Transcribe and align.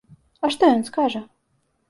А 0.47 0.51
што 0.55 0.63
ён 0.77 0.81
скажа? 0.89 1.21